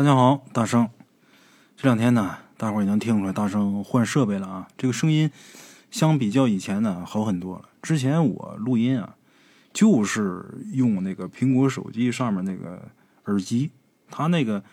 [0.00, 0.88] 大家好，大圣。
[1.76, 4.66] 这两天呢，大伙儿也能听出来，大圣换设备了啊。
[4.78, 5.30] 这个声音
[5.90, 7.68] 相比较以前呢，好很多了。
[7.82, 9.14] 之前我录音啊，
[9.74, 10.42] 就是
[10.72, 12.80] 用那个苹果手机上面那个
[13.26, 13.72] 耳机，
[14.10, 14.64] 它那个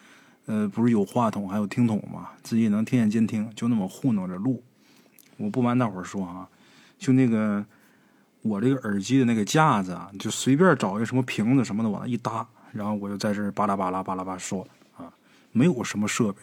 [0.45, 4.63] 呃不是有话筒还有听筒嘛，自己也能听见监听，就那么糊弄着录。
[5.35, 6.47] 我不瞒大伙儿说啊，
[6.97, 7.65] 就那个
[8.43, 14.65] 我这个耳机的那个架子啊，就随便找一个什么瓶子什么的往那一搭，然后我就在这巴拉巴拉巴拉巴说。
[15.57, 16.37] 没有什么设备，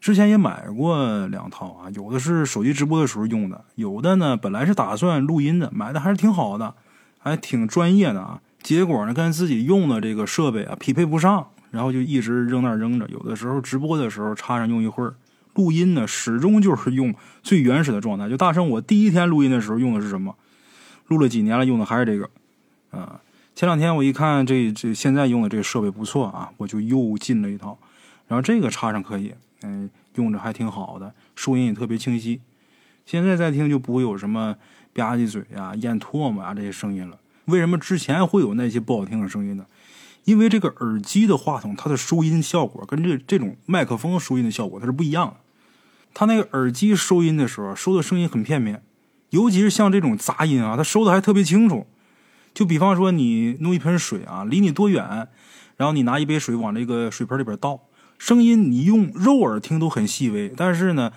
[0.00, 6.74] 之前也买过两套啊，有的是手机直播的时候用的，有的呢本来是打算录音的，买的还是挺好的，
[7.18, 8.40] 还挺专业的啊。
[8.62, 13.08] 结果呢跟自己用的这个设备啊匹配不上，然后就一直扔那扔着。
[13.08, 15.14] 有的时候直播的时候插上用一会儿，
[15.54, 18.28] 录音呢始终就是用最原始的状态。
[18.28, 20.34] 就大圣我第一天录音的时候用的是什么？
[21.08, 22.30] 录了几年了，用的还是这个。
[22.90, 23.20] 啊，
[23.54, 27.78] 前两天我一看这这现在用的这个设备不错啊，我就又进了一套。
[28.34, 32.40] 然后这个插上可以，嗯，用着还挺好的，收音也特别清晰。
[33.06, 34.56] 现在再听就不会有什么
[34.92, 37.16] 吧唧嘴啊、咽唾沫啊这些声音了。
[37.44, 39.66] 为什么之前会有那些不好听的声音呢？
[40.24, 45.36] 因为这个耳机的话筒，它的收音效果跟这这种麦克风收音的效果它是不一样的。
[46.12, 48.82] 它那个耳机收音的时候，收的声音很片面，
[49.30, 51.86] 尤其是像这种杂音啊，它收的还特别清楚。
[52.52, 55.28] 就比方说你弄一盆水啊，离你多远，
[55.76, 57.78] 然后你拿一杯水往这个水盆里边倒。
[58.18, 61.12] 声音你用肉耳听都很细微，但是呢，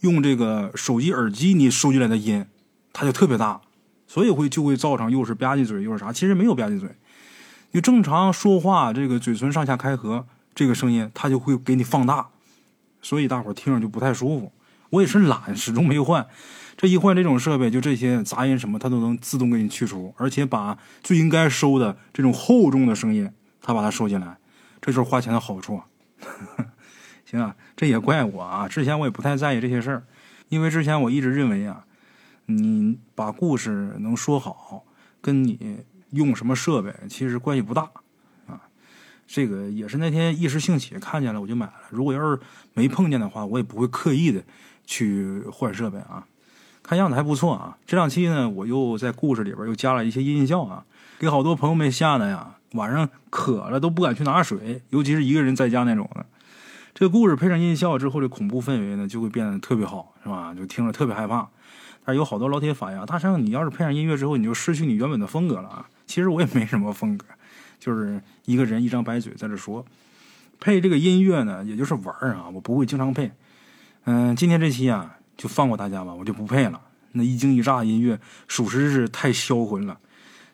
[0.00, 2.46] 用这个手机耳机你收进来的音，
[2.92, 3.60] 它就特别大，
[4.06, 6.90] 所以会就会造成又是吧唧嘴又是啥，其实没有吧唧嘴，
[7.70, 12.28] 你正常说话这个嘴唇上下开合，这个声音它就会给你放大，
[13.00, 14.52] 所以大伙听着就不太舒服。
[14.90, 16.26] 我也是懒，始终没换，
[16.76, 23.30] 这一换这种设备，就这些杂音什么它都能自动给你去除，而且把最应该收的这种厚重的声音，
[23.62, 24.38] 它把它收进来，
[24.80, 25.80] 这就是花钱的好处。
[27.24, 28.66] 行啊，这也怪我啊！
[28.66, 30.02] 之前我也不太在意这些事儿，
[30.48, 31.84] 因为之前我一直认为啊，
[32.46, 34.84] 你把故事能说好，
[35.20, 35.78] 跟你
[36.10, 37.82] 用什么设备其实关系不大
[38.48, 38.60] 啊。
[39.28, 41.74] 这个也是那天一时兴起看见了，我就买了。
[41.90, 42.40] 如果要是
[42.74, 44.42] 没碰见的话，我也不会刻意的
[44.84, 46.26] 去换设备啊。
[46.82, 47.78] 看样子还不错啊。
[47.86, 50.84] 这两期呢，我又在故事里边又加了一些音效啊，
[51.20, 52.56] 给好多朋友们吓的呀。
[52.72, 56.24] 晚上渴了都不敢去拿水，尤其是一个人在家那种的。
[56.94, 60.52] 这个故事配上音效之后，这恐怖氛围呢就会变得特别好，是吧？
[60.54, 61.48] 就听着特别害怕。
[62.04, 65.88] 但是有好多老铁反映，大圣，你要是配上音乐之后，你就失去你原本的风格了啊！
[66.06, 67.26] 其实我也没什么风格，
[67.78, 69.84] 就是一个人一张白嘴在这说。
[70.58, 73.30] 配这个音乐呢，也就是玩啊，我不会经常配。
[74.04, 76.80] 嗯，今天这期啊，就放过大家吧，我就不配了。
[77.12, 79.98] 那一惊一乍音乐，属实是太销魂了。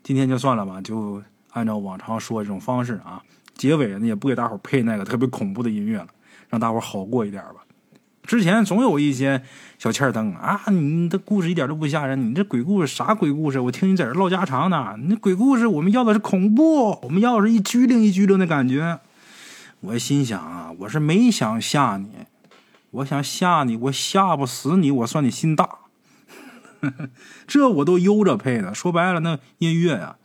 [0.03, 1.22] 今天就算了吧，就。
[1.56, 3.22] 按照往常说这种方式啊，
[3.55, 6.09] 结尾呢也不给大伙配那个特别恐怖的音乐了，
[6.50, 7.65] 让大伙好过一点吧。
[8.25, 9.41] 之前总有一些
[9.78, 13.59] 小欠灯啊，你的故事一点都不吓人，你这鬼故事啥鬼故事？
[13.59, 14.97] 我听你在这唠家常呢。
[14.99, 19.00] 你鬼故事我们要的是恐怖，我们要的是一拘灵一拘灵的感觉。
[19.81, 22.11] 我心想啊，我是没想吓你，
[22.91, 25.67] 我想吓你，我吓不死你，我算你心大。
[27.47, 30.17] 这我都悠着配的，说白了那音乐呀。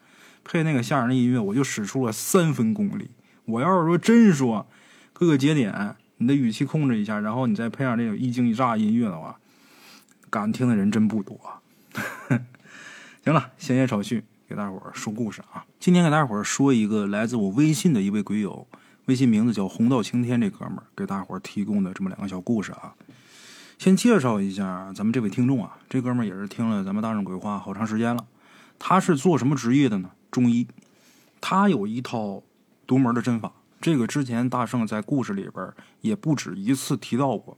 [0.43, 3.11] 配那个吓人的音乐，我就使出了三分功力。
[3.45, 4.67] 我要是说真说
[5.13, 9.37] 各个节点，你的语气控制一下，然后你再配上这种一惊一乍音乐的话，
[10.29, 11.39] 敢听的人真不多。
[13.23, 15.65] 行了，闲言少叙，给大伙儿说故事啊。
[15.79, 18.67] 今天给大伙儿说一个来自我微信的一位鬼友，
[19.05, 22.93] 微信名字叫红到青天，这哥们儿给大伙儿提供的这么两个小故事啊。
[23.77, 28.25] 先介绍一下咱们这位听众啊，这哥们儿也是听了咱们大众鬼话好长时间了。
[28.79, 30.11] 他是做什么职业的呢？
[30.31, 30.65] 中医，
[31.41, 32.41] 他有一套
[32.87, 33.51] 独门的针法。
[33.81, 37.57] 这个之前大圣在故事里边也不止一次提到过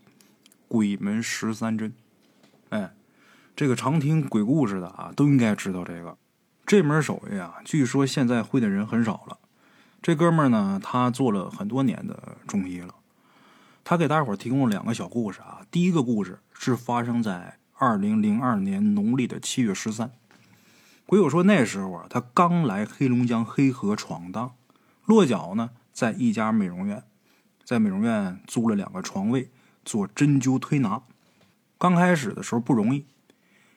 [0.68, 1.94] 鬼门十三针。
[2.70, 2.94] 哎，
[3.56, 6.18] 这个常听鬼故事的啊，都应该知道这个
[6.66, 7.58] 这门手艺啊。
[7.64, 9.38] 据说现在会的人很少了。
[10.02, 12.96] 这哥们儿呢，他做了很多年的中医了。
[13.84, 15.62] 他给大伙提供了两个小故事啊。
[15.70, 20.10] 第一个故事是发生在二零零二年农历的七月十三。
[21.06, 24.56] 鬼友说，那时候啊，他刚来黑龙江黑河闯荡，
[25.06, 27.04] 落脚呢在一家美容院，
[27.64, 29.52] 在美容院租了两个床位
[29.86, 31.04] 做针灸推拿。
[31.78, 33.06] 刚开始的时候不容易，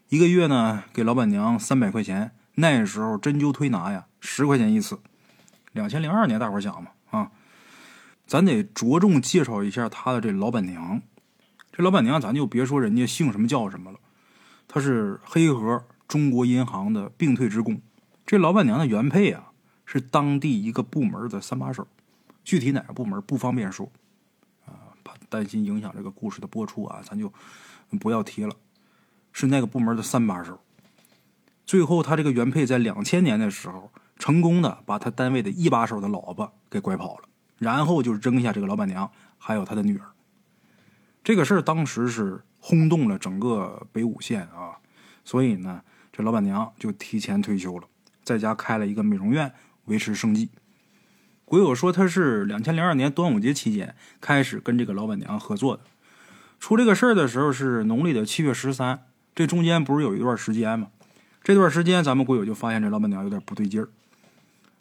[0.08, 2.32] 一个月呢给老板娘三百块钱。
[2.54, 5.00] 那时候针灸推拿呀，十块钱一次。
[5.72, 7.32] 两千零二年，大伙想嘛啊，
[8.26, 11.02] 咱得着重介绍一下他的这老板娘。
[11.70, 13.98] 这老板娘，咱就别说人家姓什么叫什么了，
[14.66, 15.84] 她是黑河。
[16.08, 17.80] 中国银行的并退职工，
[18.24, 19.52] 这老板娘的原配啊
[19.84, 21.86] 是当地一个部门的三把手，
[22.44, 23.90] 具体哪个部门不方便说
[24.64, 24.94] 啊？
[25.02, 25.14] 怕。
[25.28, 27.32] 担心影响这个故事的播出啊，咱就
[28.00, 28.54] 不要提了。
[29.32, 30.60] 是那个部门的三把手。
[31.66, 37.24] 最后，他这个原配在两千年的时候，成功的把他单位的一把手的老婆给拐跑了，
[37.58, 40.06] 然后就扔下这个老板娘还有他的女儿。
[41.24, 44.78] 这个事儿当时是轰动了整个北五县啊，
[45.24, 45.82] 所以呢，
[46.16, 47.86] 这老板娘就提前退休了，
[48.24, 49.52] 在家开了一个美容院
[49.84, 50.48] 维持生计。
[51.44, 55.82] 鬼友说他是两千零二年端午节期间开始跟这个老板娘合作的，
[56.58, 59.02] 出这个事儿的时候是农历的七月十三，
[59.34, 60.88] 这中间不是有一段时间吗？
[61.44, 63.90] 这段时间，咱们鬼友就发现这老板娘有点不对劲儿。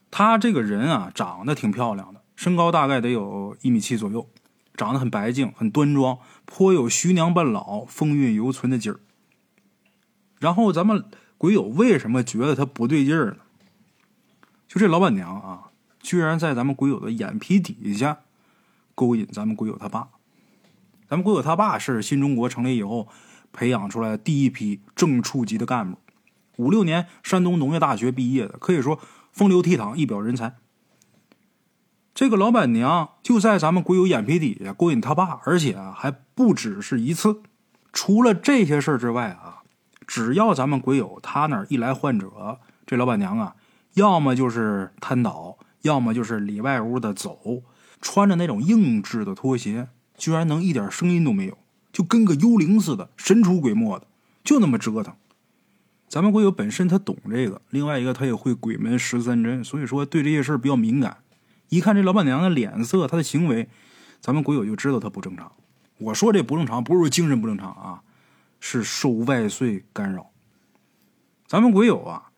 [0.09, 4.29] 她这个人啊，长得挺漂亮的，身高大概得有一米七左右，
[4.75, 9.01] 长得很白净，很端庄，颇有徐娘半老、风韵犹存的劲儿。
[10.39, 11.03] 然后，咱们
[11.37, 13.37] 鬼友为什么觉得他不对劲儿呢？
[14.67, 15.71] 就这老板娘啊，
[16.01, 18.19] 居然在咱们鬼友的眼皮底下
[18.93, 20.09] 勾引咱们鬼友他爸。
[21.07, 23.07] 咱们鬼友他爸是新中国成立以后
[23.53, 25.99] 培养出来第一批正处级的干部。
[26.57, 28.99] 五六年，山东农业大学毕业的，可以说
[29.31, 30.55] 风流倜傥，一表人才。
[32.13, 37.41] 这个老板娘就在咱们鬼友眼皮底下勾引他爸，而且啊还不只是一次。
[37.91, 39.63] 除了这些事儿之外啊，
[40.07, 43.55] 只要咱们鬼友他那儿一来患者，这老板娘啊，
[43.93, 47.63] 要么就是瘫倒，要么就是里外屋的走，
[48.01, 49.87] 穿着那种硬质的拖鞋，
[50.17, 51.57] 居然能一点声音都没有，
[51.91, 54.07] 就跟个幽灵似的，神出鬼没的，
[54.43, 55.13] 就那么折腾。
[56.07, 61.17] 咱们鬼友本身他懂这个，另外一个他也会鬼门十三针，所以说对这些事儿比较敏感。
[61.69, 63.67] 一看这老板娘的脸色，她的行为，
[64.21, 65.51] 咱们鬼友就知道她不正常。
[65.97, 68.03] 我说这不正常，不是说精神不正常啊，
[68.59, 70.31] 是受外岁干扰。
[71.47, 72.31] 咱们鬼友啊，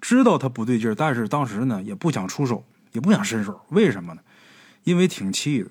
[0.00, 4.22] 知道他不对劲儿，但是当时呢也不想出手，也不想伸手，为什么呢？
[4.84, 5.70] 因为挺气的。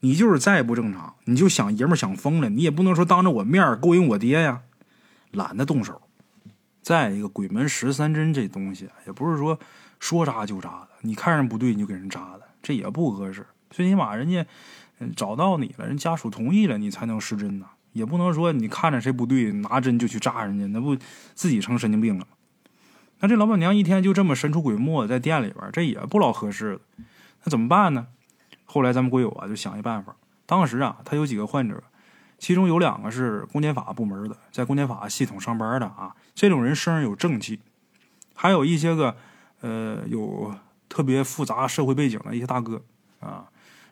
[0.00, 4.62] 你就是再不正常，你就想爷们想疯了，你也不能说当着我面勾引我爹呀，
[5.30, 6.02] 懒得动手。
[6.82, 9.56] 再一个，鬼门十三针这东西也不是说
[10.00, 13.46] 说扎就扎的，你看人不对你就给人扎的，这也不合适。
[13.70, 14.44] 最起码人家
[15.14, 17.66] 找到你了，人家属同意了，你才能施针呐。
[17.92, 20.96] 也不能说你看着谁不对，拿针就去扎人家，那不
[21.34, 22.26] 自己成神经病了？
[23.20, 26.80] 那这老板娘一天就这么神出鬼没在店里边，这也不老合适的。
[27.44, 28.06] 那怎么办呢？
[28.64, 30.16] 后来咱们鬼友啊就想一办法。
[30.46, 31.82] 当时啊，他有几个患者。
[32.38, 37.56] 其中有两个是公检法部门的，在公检法系统上班的啊，这种人身上有正气；
[38.34, 39.16] 还有一些个，
[39.60, 40.52] 呃，有
[40.88, 42.82] 特别复杂社会背景的一些大哥
[43.20, 43.44] 啊，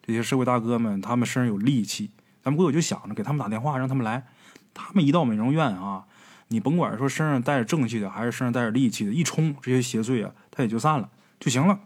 [0.02, 2.10] 这些社会大哥们，他们身上有戾气。
[2.42, 4.26] 咱们鬼友就想着给他们打电话，让他们来。
[4.72, 6.04] 他们一到美容院啊，
[6.48, 11.08] 你甭管说身上带着正气的，还是身上带着戾气的，一冲这些邪祟啊，他也就散了
[11.38, 11.78] 就行了。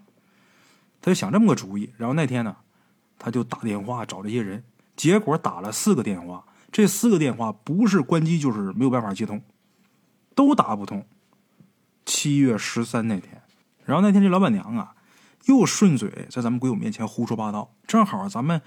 [1.00, 1.90] 他就想这么个主意。
[1.96, 2.56] 然后那天呢，
[3.18, 4.64] 他就打电话找这些人，
[4.96, 6.44] 结果打了四个电话。
[6.70, 9.40] 这四个电话不是关机就是没有办法接通，
[10.34, 11.06] 都打不通。
[12.04, 13.40] 七月十三那天，
[13.84, 14.94] 然后那天这老板娘啊，
[15.44, 17.72] 又顺嘴在咱们鬼友面前胡说八道。
[17.86, 18.60] 正好咱们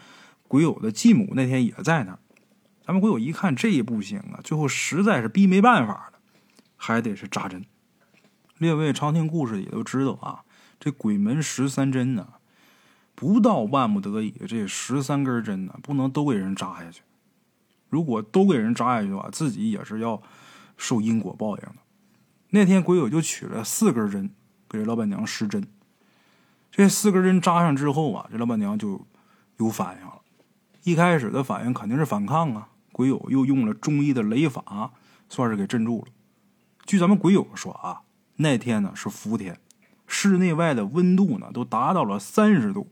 [0.47, 2.19] 鬼友的继母那天也在那儿
[2.85, 6.19] 咱们鬼友一看这也不行啊，最后实在是逼没办法了，
[6.77, 7.65] 还得是扎针。
[8.57, 10.43] 列位常听故事也都知道啊，
[10.79, 12.27] 这鬼门十三针呢，
[13.13, 17.01] 不到万不得已，这十三根针呢，不能都给人扎下去。
[17.89, 20.21] 如果都给人扎下去的话，自己也是要
[20.77, 21.75] 受因果报应的。
[22.51, 24.29] 那天鬼友就取了四根针
[24.69, 25.67] 给这老板娘施针，
[26.71, 29.05] 这四根针扎上之后啊，这老板娘就
[29.57, 30.21] 有反应了。
[30.87, 34.93] 一开始的反应肯定是反抗啊，鬼友又用了中医的雷法，
[35.27, 36.13] 算是给镇住了。
[36.85, 38.03] 据咱们鬼友说啊，
[38.37, 39.59] 那天呢是伏天，
[40.07, 42.87] 室内外的温度呢都达到了三十度。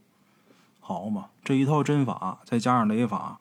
[0.82, 3.40] 好嘛，这一套针法再加上雷法。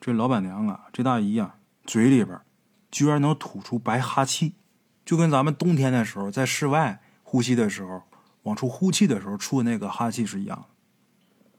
[0.00, 1.54] 这老板娘啊，这大姨啊，
[1.86, 2.40] 嘴里边
[2.90, 4.54] 居然能吐出白哈气，
[5.04, 8.02] 就跟咱们冬天的时候在室外呼吸的时候
[8.42, 10.64] 往出呼气的时候出那个哈气是一样的。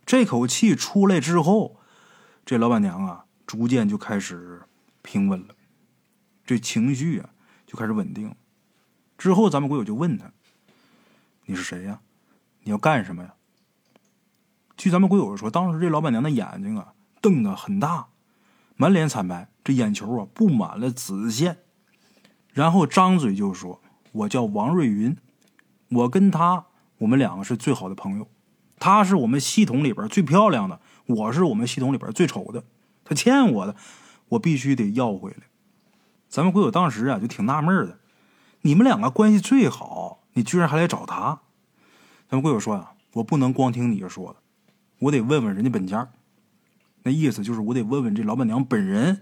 [0.06, 1.78] 这口气出来之后，
[2.46, 4.62] 这老板娘啊，逐渐就开始
[5.02, 5.56] 平稳了，
[6.46, 7.30] 这情绪啊
[7.66, 8.36] 就开始稳定。
[9.18, 10.32] 之后，咱们鬼友就问他
[11.46, 12.02] ：“你是谁呀？
[12.62, 13.34] 你要干什么呀？”
[14.78, 18.10] 据咱们鬼友说，当时这老板娘的眼睛啊瞪得很大。
[18.76, 21.58] 满脸惨白，这眼球啊布满了紫线，
[22.52, 25.18] 然后张嘴就说：“我叫王瑞云，
[25.90, 26.66] 我跟他，
[26.98, 28.28] 我们两个是最好的朋友。
[28.78, 32.64] 他是我们系统里边最漂亮的，我是我们系统里边最丑的。
[33.04, 33.76] 他欠我的，
[34.30, 35.44] 我必须得要回来。”
[36.28, 38.00] 咱们鬼友当时啊就挺纳闷的，
[38.62, 41.42] 你们两个关系最好，你居然还来找他？
[42.28, 44.40] 咱们鬼友说啊，我不能光听你说的，
[45.00, 46.10] 我得问问人家本家。
[47.04, 49.22] 那意思就是我得问问这老板娘本人。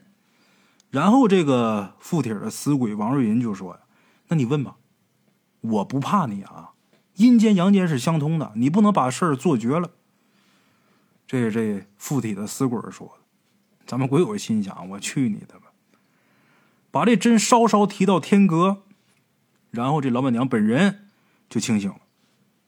[0.89, 3.79] 然后这个附体的死鬼王瑞云就说：“呀，
[4.29, 4.77] 那你问吧，
[5.59, 6.71] 我不怕你啊，
[7.15, 9.91] 阴间阳间是相通的，你不能把事儿做绝了。”
[11.33, 13.13] 这是这附体的死鬼说的。
[13.87, 15.71] 咱们鬼友心想：“我去你的吧！”
[16.91, 18.83] 把这针稍稍提到天格，
[19.71, 21.07] 然后这老板娘本人
[21.49, 22.01] 就清醒了。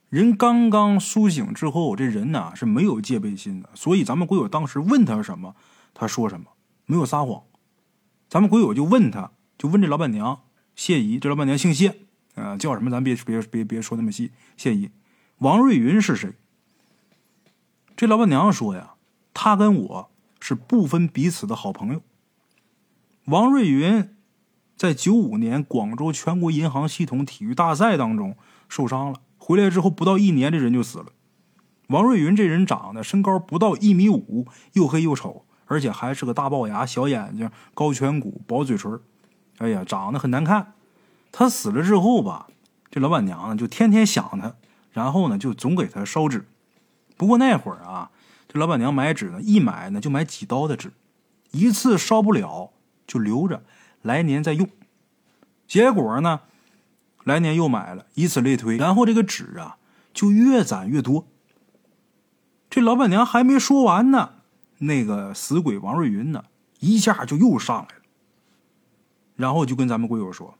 [0.08, 5.54] 人刚刚苏醒之后，这人呢是没有戒备心的，所以咱们鬼友当时问他什么，
[5.94, 6.46] 他说什么，
[6.86, 7.44] 没有撒谎。
[8.28, 10.40] 咱们鬼友就问他，就问这老板娘
[10.74, 12.00] 谢姨，这老板娘姓谢，
[12.34, 12.90] 啊，叫什么？
[12.90, 14.32] 咱别别别别说那么细。
[14.56, 14.90] 谢姨，
[15.38, 16.32] 王瑞云是谁？
[17.96, 18.92] 这老板娘说呀，
[19.32, 22.02] 她跟我是不分彼此的好朋友。
[23.24, 24.14] 王瑞云
[24.76, 28.36] 在九五年广州全国银行系统体育大赛当中
[28.68, 31.06] 受伤了，回来之后不到一年，这人就死了。
[31.86, 35.46] 王瑞云这人长得身高不到一米五，又黑又丑。
[35.68, 39.00] 而且还是个大龅牙、小眼睛、高颧骨、薄嘴唇，
[39.58, 40.74] 哎呀，长得很难看。
[41.32, 42.46] 他死了之后吧，
[42.88, 44.54] 这老板娘呢就天天想他，
[44.92, 46.46] 然后呢就总给他烧纸。
[47.16, 48.10] 不过那会儿啊，
[48.48, 50.92] 这老板娘买纸呢，一买呢就买几刀的纸，
[51.50, 52.72] 一次烧不了
[53.06, 53.62] 就留着，
[54.02, 54.68] 来年再用。
[55.66, 56.42] 结果呢，
[57.24, 59.78] 来年又买了，以此类推，然后这个纸啊
[60.12, 61.26] 就越攒越多。
[62.68, 64.30] 这老板娘还没说完呢。
[64.78, 66.44] 那个死鬼王瑞云呢，
[66.80, 68.02] 一下就又上来了，
[69.34, 70.58] 然后就跟咱们鬼友说：“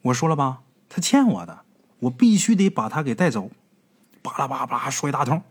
[0.00, 1.66] 我说了吧，他欠我的，
[1.98, 3.50] 我必须得把他给带走。”
[4.22, 5.42] 巴拉巴拉说一大通。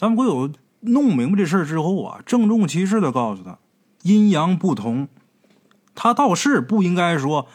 [0.00, 3.58] 咱们鬼友弄明白这事儿之后啊，郑重其事的告诉他
[4.00, 5.08] ：“阴阳不同，
[5.94, 7.48] 他倒是不应该说，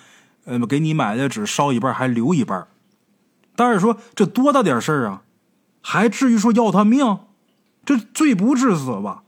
[0.44, 2.68] 呃，给你买的纸烧一半还留一半，
[3.56, 5.24] 但是说这多大点事儿啊，
[5.82, 7.18] 还至于说要他命？
[7.84, 9.24] 这罪不至死吧？”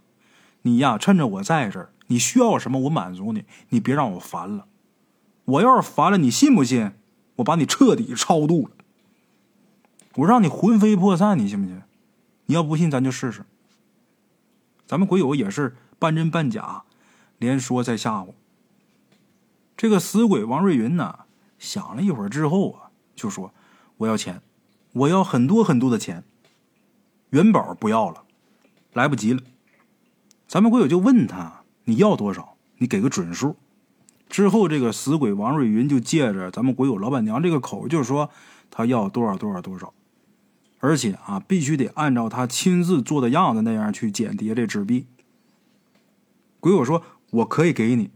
[0.62, 4.68] 你呀，趁着我在这儿，你需要什么我满足你，你别让我烦了。
[5.46, 6.92] 我要是烦了，你信不信？
[7.38, 8.74] 我把你彻底超度了，
[10.18, 11.82] 我让你魂飞魄散，你信不信？
[12.48, 13.46] 你要不信，咱就试试。
[14.86, 16.84] 咱们鬼友也是半真半假，
[17.38, 18.30] 连说再吓唬。
[19.76, 21.20] 这个死鬼王瑞云呢，
[21.60, 23.54] 想了一会儿之后啊，就说
[23.98, 24.42] ：“我要钱，
[24.94, 26.24] 我要很多很多的钱。
[27.32, 28.24] 元宝不要了，
[28.94, 29.44] 来不及了。”
[30.48, 32.56] 咱们鬼友就问他：“你要多少？
[32.78, 33.58] 你给个准数。”
[34.30, 38.30] 之后，这个死鬼王瑞云就借着咱们鬼友老板娘这个口，就说
[38.72, 39.94] 他要多少多少多少，
[40.80, 45.08] 而且啊，必须得按照他亲自做的样子那样去剪叠这纸币。
[46.60, 48.12] 鬼友说：“我可以给你，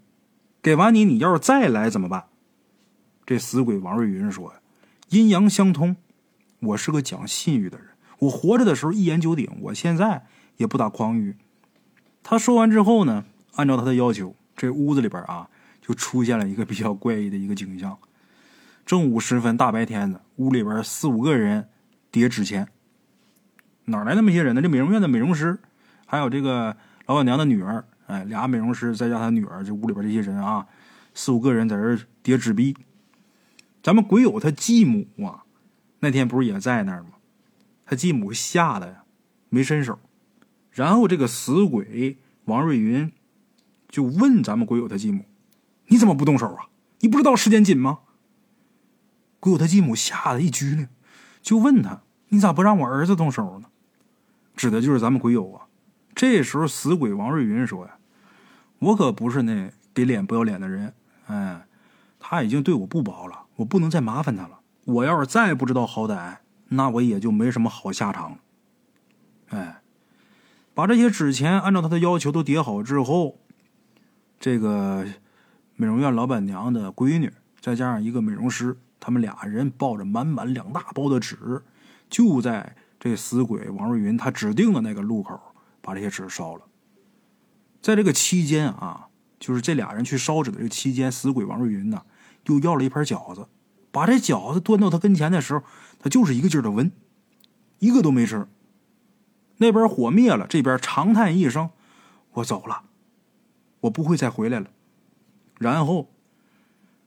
[0.62, 2.26] 给完你，你要是再来怎么办？”
[3.26, 4.54] 这死鬼王瑞云说
[5.10, 5.96] ：“阴阳相通，
[6.60, 7.88] 我是个讲信誉的人，
[8.20, 10.26] 我活着的时候一言九鼎，我现在
[10.58, 11.38] 也不打诳语。”
[12.24, 13.26] 他说完之后呢，
[13.56, 15.50] 按照他的要求，这屋子里边啊，
[15.82, 17.98] 就出现了一个比较怪异的一个景象。
[18.86, 21.70] 正午时分，大白天的，屋里边四五个人
[22.12, 22.68] 叠纸钱。
[23.86, 24.62] 哪来那么些人呢？
[24.62, 25.60] 这美容院的美容师，
[26.06, 26.76] 还有这个
[27.08, 30.68] 老板娘的女儿，哎，俩美容师再加他女儿，这屋里边这些人啊，
[31.14, 32.76] 四五个人在这叠纸币。
[33.82, 35.44] 咱们鬼友他继母啊，
[36.00, 37.10] 那天不是也在那儿吗？
[37.86, 39.04] 他继母吓得呀，
[39.50, 40.00] 没伸手。
[40.72, 43.12] 然后这个死鬼王瑞云
[43.90, 45.26] 就问咱们鬼友他继母
[45.88, 46.70] ：“你怎么不动手啊？
[47.00, 48.00] 你不知道时间紧吗？”
[49.42, 50.88] 鬼友他继母吓得一激灵，
[51.42, 53.68] 就问他：“你咋不让我儿子动手呢？”
[54.56, 55.68] 指的就是咱们鬼友啊。
[56.14, 57.98] 这时候死鬼王瑞云说：“呀，
[58.80, 60.94] 我可不是那给脸不要脸的人。
[61.28, 61.66] 哎，
[62.20, 64.60] 他已经对我不薄了，我不能再麻烦他了。
[64.86, 66.38] 我要是再不知道好歹，
[66.70, 68.38] 那我也就没什么好下场了。”
[69.50, 69.78] 哎。
[70.74, 73.38] 把这些纸钱按照他的要求都叠好之后，
[74.40, 75.06] 这个
[75.76, 81.64] 美容院老板娘的闺女再加上一个美容师，他们俩人抱着满满两大包的纸，
[82.10, 85.38] 就在这死鬼王瑞云他指定的那个路口
[85.82, 86.62] 把这些纸烧了。
[87.82, 89.08] 在这个期间啊，
[89.40, 92.04] 就是这俩人去烧纸的这个期间，死鬼王瑞云呢
[92.46, 93.48] 又要了一盘饺子，
[93.92, 95.64] 把这饺子端到他跟前的时候，
[96.00, 96.92] 他就是一个劲儿的闻，
[97.80, 98.48] 一个都没吃。
[99.58, 101.72] 那边火灭了，这边长叹一声
[102.34, 102.84] ：“我走了，
[103.82, 104.68] 我不会再回来了。”
[105.60, 106.10] 然后，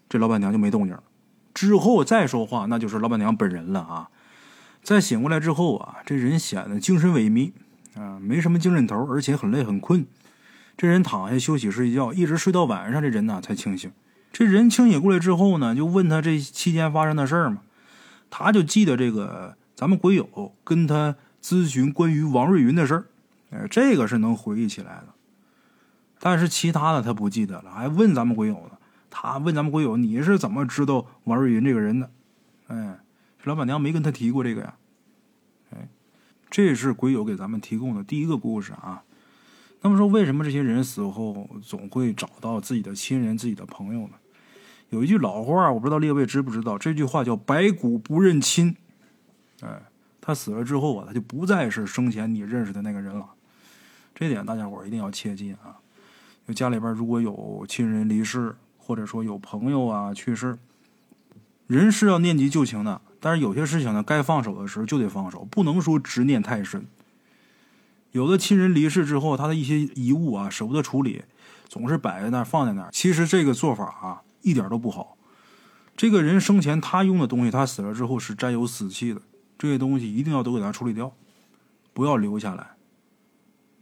[0.09, 1.03] 这老板娘就没动静了。
[1.55, 4.11] 之后再说话，那就是老板娘本人了啊！
[4.83, 7.53] 再醒过来之后啊，这人显得精神萎靡
[7.99, 10.05] 啊，没什么精神头，而且很累很困。
[10.77, 13.91] 这人躺下休息睡觉，一直睡到晚上，这人呢才清醒。
[14.33, 17.59] 这人清醒过来之后呢，就问他这期间发生的事儿嘛，
[18.29, 21.15] 他就记得这个咱们鬼友跟他。
[21.45, 23.05] 咨询关于王瑞云的事儿，
[23.51, 25.09] 哎，这个是能回忆起来的。
[26.19, 28.74] 但是其他的他不记得了，还问咱们鬼友呢。
[29.16, 32.11] 他问咱们鬼友：“你是怎么知道王瑞云这个人的？”
[32.66, 32.99] 哎，
[33.44, 34.75] 老板娘没跟他提过这个呀。
[35.71, 35.88] 哎，
[36.50, 39.04] 这是鬼友给咱们提供的第一个故事啊。
[39.83, 44.14] 那么说，为什么这些人死后总会找到自己的亲人、自己的朋友呢？
[44.90, 48.76] 有一句老话，我不知道列位知不知道，这句话叫“白骨不认亲”。
[49.62, 49.80] 哎，
[50.21, 53.30] 他死了之后啊，他就不再是生前你认识的那个人了。
[54.12, 55.78] 这点大家伙一定要切记啊！
[56.47, 58.54] 就家里边如果有亲人离世，
[58.85, 60.59] 或者说有朋友啊去世，
[61.67, 66.87] 人是要念及旧情的，但是有些事情呢，该放手的时候就得放手，不能说执念太深。
[68.12, 71.23] 有的亲人离世之后，他的一些遗物啊舍不得处理，
[71.67, 72.91] 总是摆在那儿放在那儿。
[72.93, 75.17] 其实这个做法啊一点都不好。
[75.97, 79.23] 这个人生前他用的东西，他死了之后是沾有死气的，
[79.57, 81.12] 这些东西一定要都给他处理掉，
[81.95, 82.73] 不要留下来。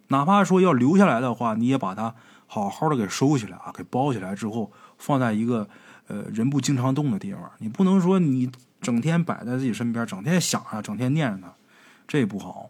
[0.09, 2.14] 哪怕说要留下来的话，你也把它
[2.47, 4.71] 好好的给收起来啊，给包起来之后。
[5.02, 5.68] 放在一个
[6.06, 8.49] 呃人不经常动的地方，你不能说你
[8.80, 11.52] 整天摆在自己身边，整天想着，整天念着它，
[12.06, 12.68] 这也不好。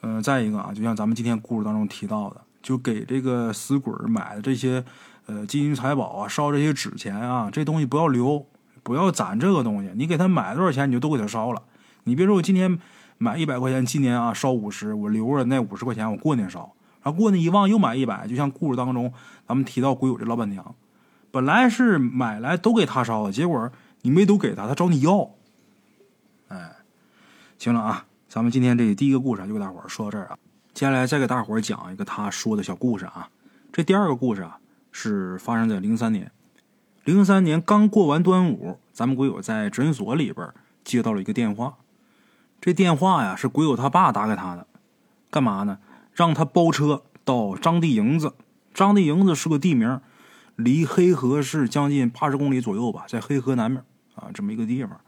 [0.00, 4.84] 嗯，再一个啊，就像咱们今天故事当中提到的，就给这个死鬼买的这些
[5.26, 8.44] 呃金银财宝啊，烧这些纸钱啊，这东西不要留，
[8.82, 9.90] 不要攒这个东西。
[9.94, 11.62] 你给他买多少钱，你就都给他烧了。
[12.04, 12.78] 你别说我今天
[13.18, 18.26] 买一百块钱，今年啊烧五十，我留着那五十块钱，我过年烧，然后过年一忘又买一百。
[18.26, 19.12] 就像故事当中
[19.46, 20.74] 咱们提到鬼友这老板娘。
[21.32, 23.72] 本来是买来都给他烧，结果
[24.02, 25.30] 你没都给他，他找你要。
[26.48, 26.76] 哎，
[27.58, 30.36] 行了啊，咱们今天这第一个故事就给大伙儿说到这儿啊。
[30.74, 33.30] 接下来再给大伙儿讲一个他说的小故事啊。
[33.72, 34.58] 这第二个故事啊
[34.90, 36.30] 是发生在零三年，
[37.04, 40.46] 零三年刚过完端午，咱们鬼友在诊所里边
[40.84, 41.78] 接到了一个电话。
[42.60, 44.66] 这电话呀是鬼友他爸打给他的，
[45.30, 45.78] 干嘛呢？
[46.12, 48.34] 让他包车到张地营子。
[48.74, 49.98] 张地营子是个地名。
[50.62, 53.82] 离黑河市将近八十公里左右吧，在黑河南面
[54.14, 54.98] 啊，这么一个地方。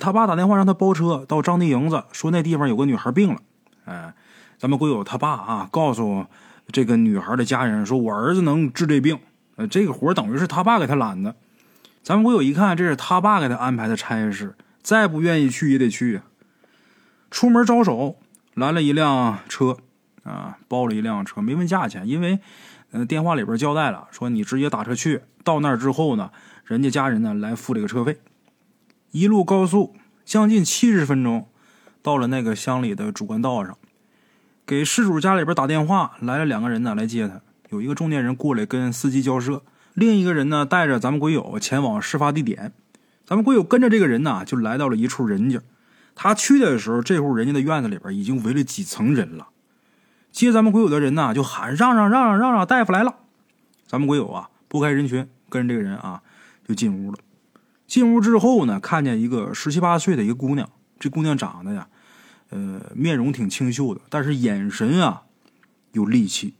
[0.00, 3.40] 他爸打电话让他包车到张地营子，说那地方有个女孩病了。
[3.84, 4.14] 哎，
[4.56, 6.24] 咱们鬼友他爸啊，告诉
[6.68, 9.18] 这个女孩的家人说：“我儿子能治这病。”
[9.56, 11.36] 呃，这个活等于是他爸给他揽的。
[12.02, 16.22] 咱们鬼友一看，这是他爸给他安排的差事，再不愿意去也得去。
[17.30, 18.16] 出门招手，
[18.54, 19.76] 来了一辆车
[20.22, 22.38] 啊，包了一辆车，没问价钱，因为。
[22.96, 26.30] 嗯，电话里边交代了，说你直接打车去，到那儿之后呢，
[26.64, 28.18] 人家家人呢来付这个车费。
[29.10, 31.48] 一路高速，将近七十分钟，
[32.02, 33.76] 到了那个乡里的主干道上，
[34.64, 37.40] 给失主家里边打电话，来了两个人呢来接他。
[37.70, 42.72] 有一个中年人过来跟司机交涉，另一个人呢带着咱们鬼友前往事发地点。
[43.26, 45.60] 咱们鬼友跟着这个人呢，就来到了一处人家。
[46.14, 49.48] 他去的时候，这户人家的院子里边已经围了几层人了。
[50.34, 53.14] 接咱们鬼友的人呢，就喊让让让让让让，大夫来了。
[53.86, 56.22] 咱们鬼友啊，拨开人群，跟这个人啊，
[56.66, 57.18] 就进屋了。
[57.86, 60.68] 进屋之后呢，看见一个十七八岁的一个姑娘。
[60.98, 61.86] 这姑娘长得呀，
[62.50, 65.22] 呃，面容挺清秀的，但是眼神啊，
[65.92, 66.54] 有戾气。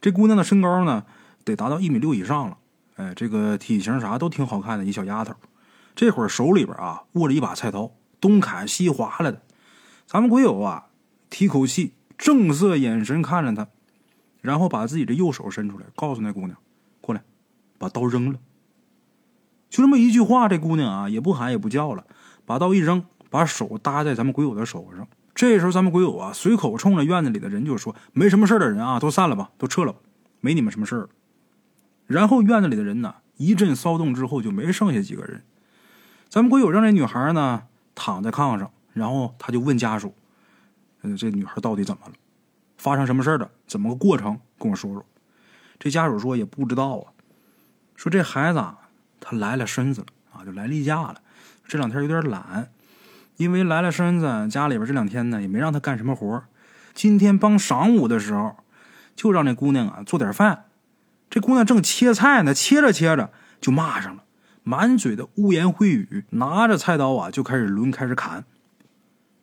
[0.00, 1.04] 这姑娘的身高呢，
[1.44, 2.58] 得达到一米六以上了。
[2.96, 5.32] 哎，这个体型啥都挺好看的，一小丫头。
[5.94, 9.40] 这会儿手里边啊，握着一把菜刀，东砍西划来的。
[10.08, 10.86] 咱们鬼友啊，
[11.28, 11.94] 提口气。
[12.20, 13.66] 正色眼神看着他，
[14.42, 16.54] 然后把自己的右手伸出来，告诉那姑娘
[17.00, 17.22] ：“过来，
[17.78, 18.38] 把刀扔了。”
[19.70, 22.04] 就这么一句话，这姑娘啊也不喊也不叫了，
[22.44, 25.08] 把刀一扔，把手搭在咱们鬼友的手上。
[25.34, 30.00] 这时候，咱们鬼友啊随口冲着院子里的人就说：“没什么事的人啊，都散了吧，都撤了吧，
[30.42, 31.08] 没你们什么事儿。”
[32.06, 35.42] 然后院子里的人呢一阵骚动之后，就没剩下几个人。
[36.28, 37.62] 咱们鬼友让这女孩呢
[37.94, 40.12] 躺在炕上，然后他就问家属。
[41.16, 42.12] 这女孩到底怎么了？
[42.76, 43.50] 发生什么事了？
[43.66, 44.40] 怎么个过程？
[44.58, 45.04] 跟我说说。
[45.78, 47.12] 这家属说也不知道啊。
[47.96, 48.78] 说这孩子啊，
[49.20, 51.16] 他来了身子了啊，就来例假了。
[51.66, 52.70] 这两天有点懒，
[53.36, 56.42] 因为来了身子，家里边这两天呢也没让他干什么活。
[56.94, 58.56] 今天帮晌午的时候，
[59.14, 60.64] 就让那姑娘啊做点饭。
[61.28, 64.24] 这姑娘正切菜呢，切着切着就骂上了，
[64.62, 68.44] 满嘴的污言秽语，拿着菜刀啊就开始抡，开始砍。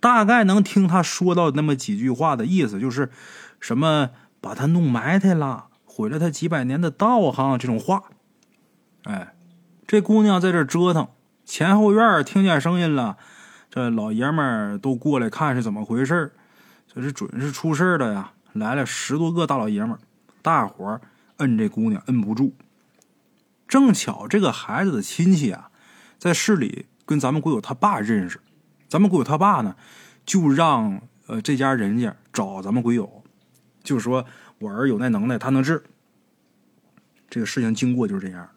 [0.08, 3.12] 大概能听他说到那么几句话的意思，就是
[3.60, 8.04] 什么把他弄埋汰了，毁了他几百年的道行这种话。
[9.04, 9.36] 哎，
[9.86, 11.10] 这姑娘在这折腾，
[11.44, 13.18] 前后院听见声音了，
[13.70, 16.32] 这老爷们都过来看是怎么回事
[16.88, 18.32] 这是准是出事了呀！
[18.54, 20.00] 来了十多个大老爷们
[20.42, 21.02] 大伙
[21.40, 22.56] 摁这姑娘摁不住。
[23.68, 25.70] 正巧这个孩子的亲戚啊，
[26.18, 28.40] 在市里跟咱们鬼友他爸认识。
[28.88, 29.76] 咱们鬼友他爸呢，
[30.26, 33.24] 就让呃这家人家找咱们鬼友，
[33.84, 34.26] 就是说
[34.60, 35.84] 我儿有那能耐，他能治。
[37.30, 38.50] 这个事情经过就是这样。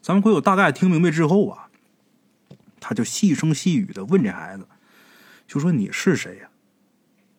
[0.00, 1.68] 咱们鬼友大概听明白之后啊，
[2.80, 4.66] 他就细声细语的问这孩子，
[5.46, 6.48] 就说你是谁呀？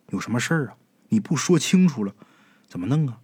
[0.10, 0.76] 有什么事儿啊？
[1.10, 2.14] 你不说清楚了，
[2.68, 3.18] 怎么弄啊？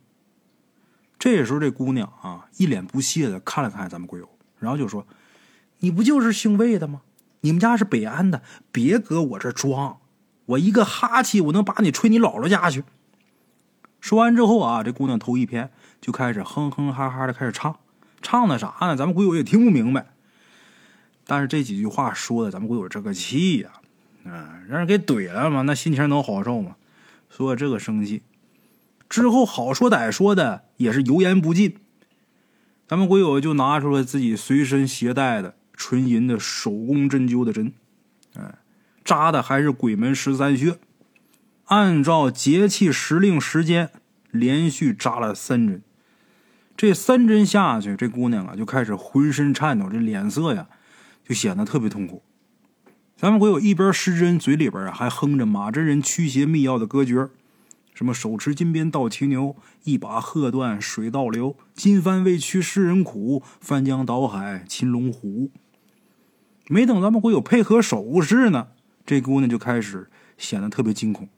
[1.19, 4.27] 这时候这姑娘啊，一脸不屑的看了看咱们鬼友，
[4.59, 5.05] 然后就说
[5.79, 7.01] ：“你不就是姓魏的吗？
[7.41, 9.97] 你们家是北安的，别搁我这装。
[10.45, 12.83] 我一个哈气，我能把你吹你姥姥家去。”
[13.99, 15.69] 说完之后啊，这姑娘头一偏，
[15.99, 17.77] 就开始哼哼哈哈的开始唱。
[18.21, 18.95] 唱的啥呢？
[18.95, 20.07] 咱们鬼友也听不明白。
[21.25, 23.71] 但是这几句话说的，咱们鬼友这个气呀，
[24.25, 26.75] 啊，让人给怼了嘛，那心情能好受吗？
[27.29, 28.23] 说这个生气
[29.09, 31.77] 之后，好说歹说的也是油盐不进。
[32.87, 37.71] 咱们鬼友就拿出了自己随身携带的纯银的手工针灸的针，
[38.35, 38.55] 哎，
[39.05, 40.77] 扎的还是鬼门十三穴，
[41.65, 43.91] 按照节气时令时间
[44.31, 45.81] 连续扎了三针。
[46.75, 50.67] 这三针下去，这姑娘啊就开始浑身颤抖，这脸色呀
[51.23, 52.23] 就显得特别痛苦。
[53.15, 57.29] 咱们鬼友一边施针，嘴里边啊还哼着马真人驱邪秘药的歌诀
[57.93, 65.49] 什么手持金鞭倒骑牛，一把鹤断水倒流，金帆未驱世人苦，翻江倒海擒龙虎。
[66.69, 68.69] 没等咱们鬼友配合手势呢，
[69.05, 71.29] 这姑娘就开始显得特别惊恐，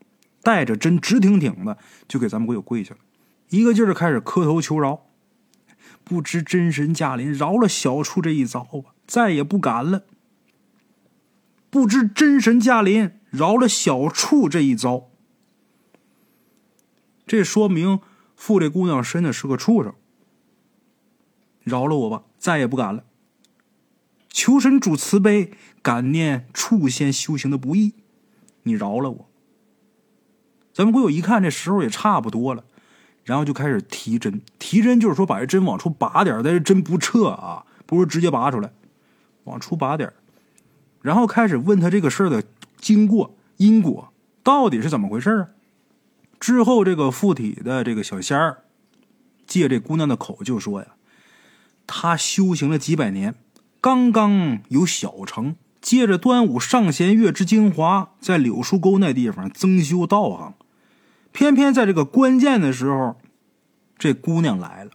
[0.41, 2.99] 带着针直挺挺的就给咱们鬼友跪下了，
[3.49, 5.05] 一个劲儿开始磕头求饶。
[6.03, 10.03] 不知真神驾临，饶了小处这一遭吧，再也不敢了。
[11.69, 15.09] 不知真神驾临，饶了小处这一遭。
[17.27, 17.99] 这说明
[18.35, 19.93] 附这姑娘身的是个畜生。
[21.63, 23.03] 饶了我吧，再也不敢了。
[24.39, 27.93] 求神主慈悲，感念畜仙修行的不易，
[28.63, 29.29] 你饶了我。
[30.71, 32.63] 咱们鬼友一看，这时候也差不多了。
[33.25, 38.71] 然后就开始提针，提针就是说把这针往出拔点但是针不撤啊，不是直接拔出来，
[39.43, 40.13] 往出拔点
[41.01, 42.41] 然后开始问他这个事儿的
[42.77, 45.49] 经过、因果到底是怎么回事啊？
[46.39, 48.63] 之后这个附体的这个小仙儿
[49.45, 50.87] 借这姑娘的口就说呀，
[51.85, 53.35] 他修行了几百年，
[53.81, 60.53] 刚刚有小成，借着端午上弦月之精华，在柳树沟那地方增修道行。
[61.31, 63.15] 偏偏在这个关键的时候，
[63.97, 64.91] 这姑娘来了。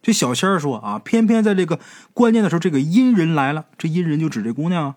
[0.00, 1.80] 这小仙儿说：“啊，偏偏在这个
[2.12, 3.66] 关键的时候，这个阴人来了。
[3.76, 4.96] 这阴人就指这姑娘啊。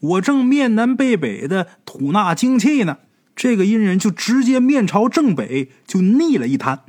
[0.00, 2.98] 我正面南背北的吐纳精气呢，
[3.36, 6.80] 这个阴人就直接面朝正北就逆了一滩。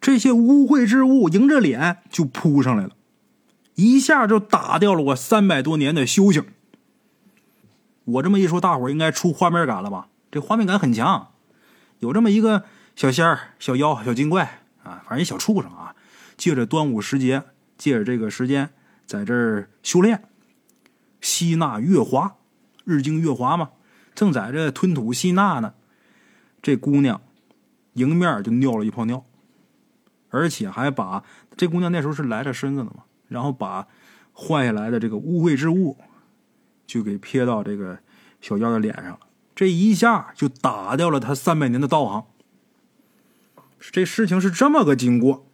[0.00, 2.90] 这些污秽之物迎着脸就扑上来了，
[3.74, 6.46] 一下就打掉了我三百多年的修行。
[8.04, 11.28] 我这么一说，大伙儿应该出画面感了吧？”这画面感很强，
[12.00, 12.64] 有这么一个
[12.96, 15.94] 小仙儿、小妖、小精怪啊，反正一小畜生啊，
[16.36, 17.44] 借着端午时节，
[17.78, 18.70] 借着这个时间，
[19.06, 20.24] 在这儿修炼，
[21.20, 22.36] 吸纳月华，
[22.84, 23.70] 日精月华嘛，
[24.14, 25.74] 正在这吞吐吸纳呢。
[26.60, 27.20] 这姑娘
[27.92, 29.24] 迎面就尿了一泡尿，
[30.30, 31.22] 而且还把
[31.56, 33.86] 这姑娘那时候是来着身子的嘛，然后把
[34.32, 35.96] 换下来的这个污秽之物
[36.86, 37.98] 就给撇到这个
[38.40, 39.20] 小妖的脸上了。
[39.54, 42.24] 这一下就打掉了他三百年的道行。
[43.78, 45.46] 这事情是这么个经过。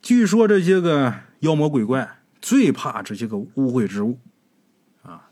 [0.00, 4.18] 据说这些个妖魔鬼怪最怕这些个污秽之物，
[5.02, 5.28] 啊，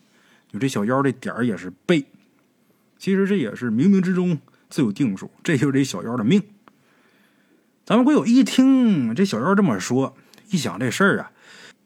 [0.49, 2.05] 就这小妖这点儿也是背。
[2.99, 6.43] 其实这也是冥冥之中自有定数，这就是这小妖的命。
[7.85, 10.17] 咱们鬼友一听这小妖这么说，
[10.51, 11.31] 一想这事儿啊，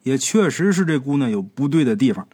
[0.02, 2.26] 也确实是这姑娘有不对的地方。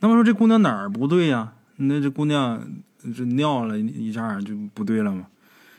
[0.00, 1.54] 那么说这姑娘哪儿不对呀？
[1.76, 2.68] 那这姑娘
[3.16, 5.26] 这尿了一下就不对了吗？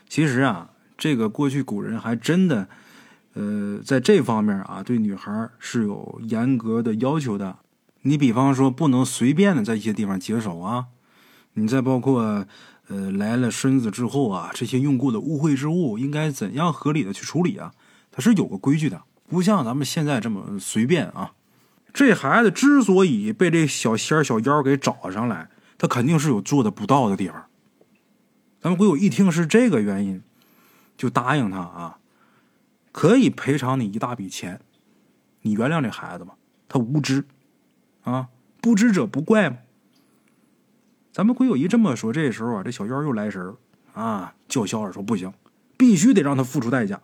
[0.08, 2.68] 其实啊，这个过去古人还真的，
[3.34, 7.58] 呃，在这方面啊，对女孩是有严格的要求的。
[8.02, 10.86] 你比方说，不能随便的在一些地方解手啊。
[11.54, 12.46] 你再包括，
[12.88, 17.72] 呃，来了身子之后啊，这些用过的污秽之物应该怎样合理的去处理啊？
[18.10, 21.32] 它是有个规矩的，不像咱们现在这么随便啊。
[21.92, 27.46] 这孩子之所以被这小仙儿、小妖给找上来，他肯定是有做的不到的地方。
[28.60, 30.22] 咱们鬼友一听是这个原因，
[30.96, 31.98] 就答应他啊，
[32.92, 34.60] 可以赔偿你一大笔钱，
[35.42, 36.34] 你原谅这孩子吧，
[36.68, 37.24] 他无知，
[38.02, 38.28] 啊，
[38.60, 39.56] 不知者不怪嘛。
[41.12, 43.56] 咱们鬼友一这么说，这时候啊，这小妖又来神
[43.94, 45.32] 啊，叫嚣着说不行，
[45.76, 47.00] 必须得让他付出代价。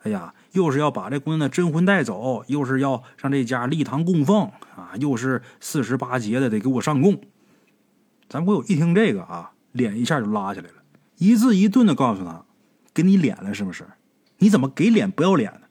[0.00, 7.20] 哎呀，又是要把这姑娘的真魂带走，又是要上这家立堂供奉啊，又是四十八节的得给我上供。
[8.28, 10.76] 咱鬼友一听这个啊，脸一下就拉下来了，
[11.18, 12.44] 一字一顿的告诉他
[12.94, 13.84] ：“给你脸了是不是？
[14.38, 15.66] 你怎么给脸不要脸呢？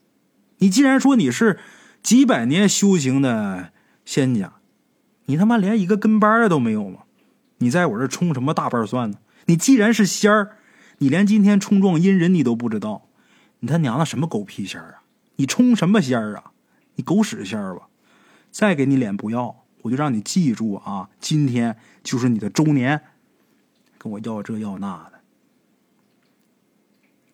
[0.57, 1.59] 你既然说你是
[2.01, 3.71] 几百年修行的
[4.03, 4.53] 仙家，
[5.25, 6.99] 你他妈连一个跟班的都没有吗？
[7.59, 9.17] 你在我这充什么大瓣蒜呢？
[9.45, 10.57] 你既然是仙儿，
[10.97, 13.07] 你连今天冲撞阴人你都不知道，
[13.63, 15.03] 你他娘的什么狗屁仙儿啊！
[15.37, 16.51] 你冲什么仙儿啊？
[16.95, 17.87] 你狗屎仙儿吧！
[18.51, 21.09] 再给你脸不要，我就让你记住啊！
[21.21, 23.01] 今天就是你的周年，
[23.97, 25.21] 跟我要这要那的。”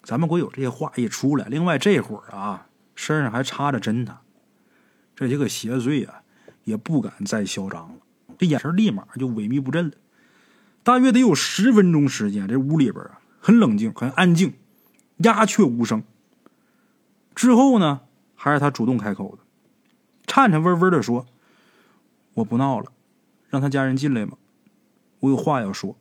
[0.05, 4.19] 咱们国有这些话一出来，另外这会儿啊，身上还插着针呢，
[5.15, 6.21] 这些个邪祟啊，
[6.63, 7.95] 也不敢再嚣张了，
[8.37, 9.95] 这眼神立马就萎靡不振了。
[10.83, 14.53] 大约得有十分钟时间，这屋里边啊很冷静，很安静，
[15.17, 16.03] 鸦雀无声。
[17.39, 18.01] 之后呢，
[18.35, 19.43] 还是他主动开口的，
[20.27, 21.25] 颤颤巍巍的说
[22.35, 22.91] ：“我不闹了，
[23.47, 24.37] 让他家人进来吧，
[25.21, 25.95] 我有话要说，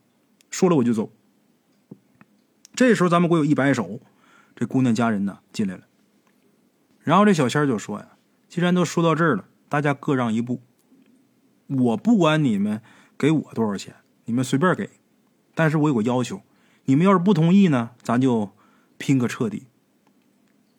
[0.50, 1.12] 说了我就走。”
[2.74, 4.00] 这时候，咱们国有一摆手，
[4.56, 5.84] 这姑娘家人呢进来了。
[6.98, 8.16] 然后这小仙就说呀
[8.50, 10.60] ：“既然都说到这儿了，大家各让一步。
[11.68, 12.82] 我不管你们
[13.16, 14.90] 给我多少钱，你们随便给。
[15.54, 16.42] 但是我有个要求，
[16.86, 18.50] 你们要是不同意呢，咱就
[18.96, 19.68] 拼个彻底。”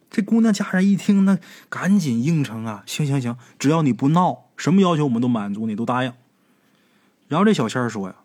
[0.10, 1.38] 这姑娘家人一听，那
[1.70, 6.14] 赶紧应承啊：“行行行，只要你不闹，什么要求我们都满足你，都答应。”
[7.28, 8.16] 然后这小仙儿说呀：“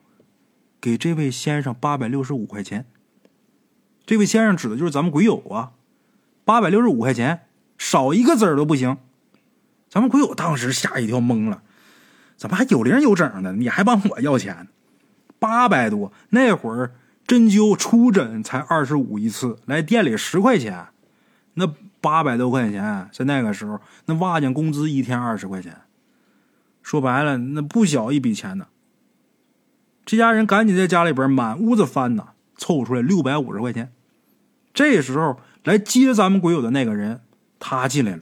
[0.80, 2.86] 给这位先生八百六十五块钱。”
[4.06, 5.72] 这位先生指的就是咱们鬼友啊，
[6.44, 8.96] 八百六十五块钱，少一个子儿都不行。
[9.88, 11.62] 咱们鬼友当时吓一跳，懵了，
[12.36, 13.52] 怎么还有零有整的？
[13.52, 14.68] 你还帮我要钱？
[15.38, 16.94] 八百多，那会儿
[17.26, 20.86] 针灸出诊才二十五一次，来店里十块钱，
[21.54, 25.82] 那八百多块钱，在那个时候，那瓦匠工资一天二十块钱，
[26.82, 28.66] 说白了，那不小一笔钱呢。
[30.04, 32.28] 这家人赶紧在家里边满屋子翻呐。
[32.56, 33.92] 凑出来六百五十块钱，
[34.72, 37.20] 这时候来接咱们鬼友的那个人，
[37.58, 38.20] 他进来了。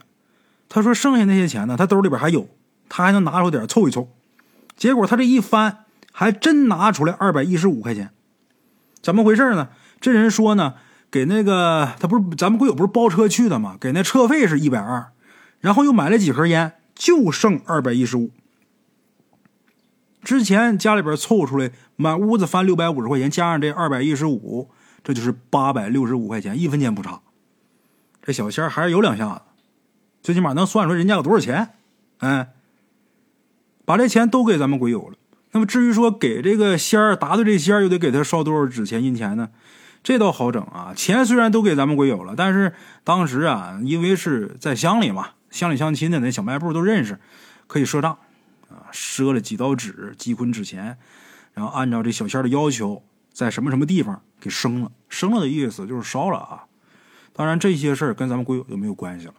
[0.67, 1.77] 他说：“剩下那些钱呢？
[1.77, 2.49] 他兜里边还有，
[2.89, 4.09] 他还能拿出点凑一凑。”
[4.75, 8.09] 结果他这一翻，还真拿出来二百一十五块钱。
[9.03, 9.69] 怎么回事呢？
[10.01, 10.73] 这人说呢，
[11.13, 13.77] 给那个他不是咱们鬼友不是包车去的吗？
[13.79, 15.11] 给那车费是一百二，
[15.59, 18.31] 然后又买了几盒烟，就剩二百一十五。
[20.23, 24.71] 之前家里边凑出来满屋子翻六百五十块钱，加上这二百一十五，
[25.03, 27.21] 这就是八百六十五块钱，一分钱不差。
[28.23, 29.41] 这小仙儿还是有两下子，
[30.23, 31.69] 最起码能算出人家有多少钱。
[32.17, 32.53] 哎，
[33.85, 35.13] 把这钱都给咱们鬼友了。
[35.51, 39.49] 那么至于说给这个仙儿答对这仙儿又得给他烧多少纸钱银钱呢？
[40.03, 40.93] 这倒好整啊。
[40.95, 47.19] 钱虽然都给咱们鬼友了，但是当时啊，因为是在乡里嘛，乡里乡亲的那小卖部都认识，
[47.67, 48.17] 可以赊账。
[48.69, 50.97] 啊，赊了几刀纸，几捆纸钱，
[51.53, 54.91] 然后按照这小仙的要求，在什么什么地方给生了。
[55.09, 56.65] 生了的意思就是烧了啊。
[57.33, 59.35] 当然，这些事儿跟咱们鬼友就没有关系了。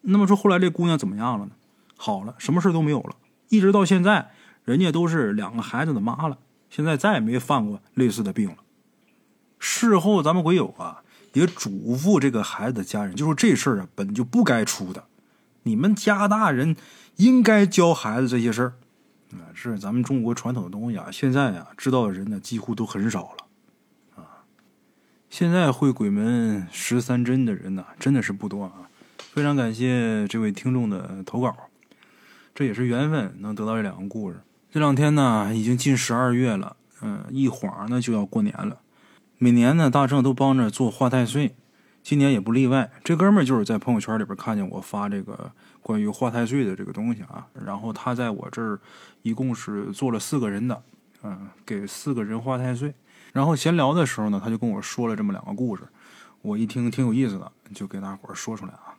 [0.00, 1.52] 那么说，后来这姑娘怎么样了呢？
[1.98, 3.16] 好了，什么事都没有了，
[3.50, 4.30] 一直到现在，
[4.64, 6.38] 人家都是两个孩子的妈了，
[6.70, 8.56] 现在再也没犯过类似的病了。
[9.60, 15.04] 事后，咱们鬼友啊也嘱咐这个孩子的家人，就说这事儿啊本就不该出的，
[15.62, 16.74] 你们家大人。
[17.16, 18.72] 应该教孩子这些事儿，
[19.32, 21.08] 啊，是咱们中国传统的东西啊。
[21.12, 24.40] 现在啊，知道的人呢几乎都很少了，啊，
[25.28, 28.88] 现在会鬼门十三针的人呢真的是不多啊。
[29.18, 31.54] 非常感谢这位听众的投稿，
[32.54, 34.40] 这也是缘分能得到这两个故事。
[34.70, 38.78] 这两天呢已经近十二月了，嗯，一晃呢就要过年了。
[39.42, 41.56] 每年呢大圣都帮着做化太岁，
[42.02, 42.90] 今年也不例外。
[43.02, 45.50] 这哥们儿就是在朋友圈里边看见我发这个。
[45.82, 48.78] 关于化太岁的这个东西啊，然后他在我这儿
[49.22, 50.82] 一共是做了四个人的，
[51.22, 52.92] 嗯，给四个人化太岁。
[53.32, 55.84] 然后闲聊的时候呢，他就跟我说了这么两个故事，
[56.42, 58.92] 我一听挺有意思的，就给大伙儿说出来啊。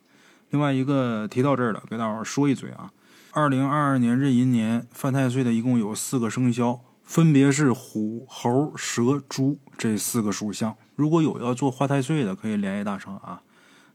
[0.49, 2.91] 另外一个提到这儿了，给大伙儿说一嘴啊。
[3.31, 10.73] 二零二二年壬寅年犯太岁的一共有四个生肖，分别是虎、猴、蛇、猪这四个属相。
[10.95, 13.43] 如果有要做化太岁的，可以联系大成啊。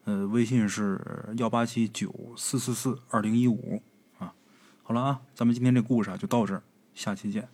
[0.04, 1.00] 呃，微信是
[1.38, 3.82] 幺八七九四四四二零一五
[4.18, 4.34] 啊。
[4.82, 6.62] 好了啊，咱们今天这故事啊就到这儿，
[6.94, 7.48] 下期见。